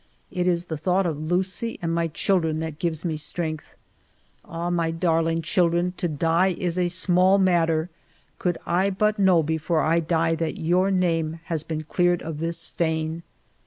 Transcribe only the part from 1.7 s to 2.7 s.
and my children